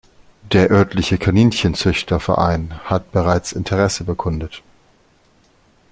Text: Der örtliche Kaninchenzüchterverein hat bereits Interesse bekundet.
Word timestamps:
Der 0.51 0.71
örtliche 0.71 1.19
Kaninchenzüchterverein 1.19 2.73
hat 2.85 3.11
bereits 3.11 3.51
Interesse 3.51 4.03
bekundet. 4.03 4.63